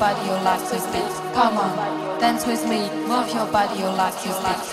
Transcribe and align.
your 0.00 0.14
body, 0.14 0.26
you 0.26 0.32
like 0.44 0.60
to 0.70 0.80
speak. 0.80 1.34
Come 1.34 1.58
on, 1.58 2.20
dance 2.20 2.46
with 2.46 2.64
me, 2.66 2.88
move 3.06 3.28
your 3.34 3.46
body, 3.52 3.78
you 3.78 3.86
like 3.86 4.14
to 4.22 4.32
speak. 4.32 4.69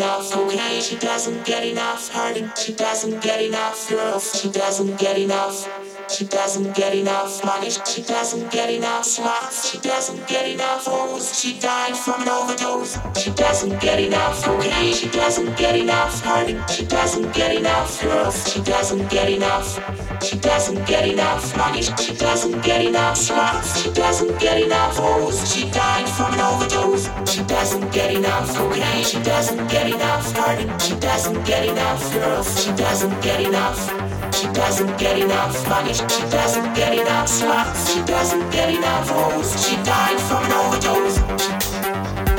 Enough 0.00 0.30
cocaine. 0.30 0.80
She 0.80 0.96
doesn't 0.96 1.44
get 1.44 1.62
enough 1.62 2.08
hurting. 2.08 2.50
She 2.56 2.72
doesn't 2.72 3.22
get 3.22 3.42
enough 3.42 3.86
girls. 3.90 4.40
She 4.40 4.50
doesn't 4.50 4.98
get 4.98 5.18
enough. 5.18 5.79
She 6.10 6.24
doesn't 6.24 6.74
get 6.74 6.92
enough 6.92 7.44
money. 7.44 7.70
She 7.70 8.02
doesn't 8.02 8.50
get 8.50 8.68
enough 8.68 9.04
slots. 9.04 9.70
She 9.70 9.78
doesn't 9.78 10.26
get 10.26 10.48
enough 10.48 10.84
hoes. 10.84 11.40
She 11.40 11.60
died 11.60 11.96
from 11.96 12.22
an 12.22 12.28
overdose. 12.28 12.98
She 13.16 13.30
doesn't 13.30 13.80
get 13.80 14.00
enough 14.00 14.42
cocaine. 14.42 14.92
She 14.92 15.08
doesn't 15.08 15.56
get 15.56 15.76
enough 15.76 16.20
hurting. 16.20 16.60
She 16.68 16.84
doesn't 16.84 17.32
get 17.32 17.54
enough 17.54 18.02
girls. 18.02 18.52
She 18.52 18.60
doesn't 18.60 19.08
get 19.08 19.30
enough. 19.30 19.78
She 20.24 20.36
doesn't 20.38 20.84
get 20.84 21.08
enough 21.08 21.56
money. 21.56 21.82
She 21.82 22.14
doesn't 22.14 22.60
get 22.64 22.84
enough 22.84 23.16
slots. 23.16 23.80
She 23.80 23.92
doesn't 23.92 24.40
get 24.40 24.60
enough 24.60 24.96
hoes. 24.96 25.54
She 25.54 25.70
died 25.70 26.08
from 26.08 26.34
an 26.34 26.40
overdose. 26.40 27.08
She 27.30 27.44
doesn't 27.44 27.92
get 27.92 28.12
enough 28.12 28.52
cocaine. 28.56 29.04
She 29.04 29.22
doesn't 29.22 29.68
get 29.70 29.86
enough 29.86 30.36
hurting. 30.36 30.76
She 30.80 30.96
doesn't 30.98 31.44
get 31.46 31.66
enough 31.66 32.12
girls. 32.12 32.64
She 32.64 32.72
doesn't 32.72 33.22
get 33.22 33.40
enough. 33.42 34.19
She 34.40 34.46
doesn't 34.54 34.98
get 34.98 35.18
enough 35.18 35.68
money. 35.68 35.92
She 35.92 36.22
doesn't 36.30 36.72
get 36.74 36.94
enough 36.98 37.28
slots. 37.28 37.92
She 37.92 38.02
doesn't 38.06 38.50
get 38.50 38.74
enough 38.74 39.10
hoes. 39.10 39.52
She 39.68 39.76
died 39.84 40.18
from 40.18 40.42
an 40.46 40.52
overdose. 40.52 41.18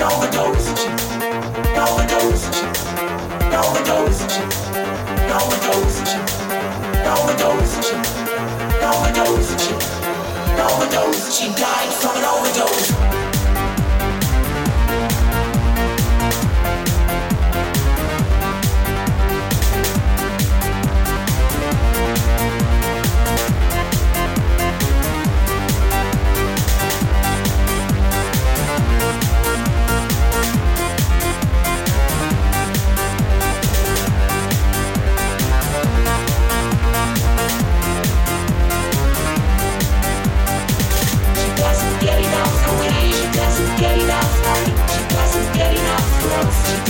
Overdose. 0.01 0.69
Overdose. 1.77 2.47
Overdose. 3.53 4.21
Overdose. 5.37 6.15
Overdose. 7.05 7.93
Overdose. 8.81 9.51
Overdose. 10.57 11.37
She 11.37 11.53
died 11.53 11.93
from 11.93 12.17
an 12.17 12.25
overdose. 12.25 13.30